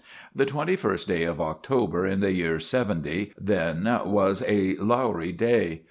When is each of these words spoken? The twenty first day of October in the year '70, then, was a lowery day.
The 0.35 0.47
twenty 0.47 0.75
first 0.75 1.07
day 1.07 1.25
of 1.25 1.39
October 1.39 2.07
in 2.07 2.21
the 2.21 2.31
year 2.31 2.59
'70, 2.59 3.33
then, 3.37 3.83
was 4.07 4.41
a 4.47 4.75
lowery 4.77 5.31
day. 5.31 5.79